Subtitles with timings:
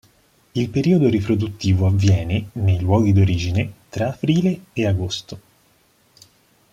[0.55, 5.39] Il periodo riproduttivo avviene, nei luoghi d'origine, tra aprile e agosto.